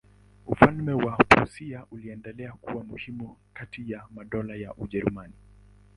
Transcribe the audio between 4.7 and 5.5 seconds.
Ujerumani.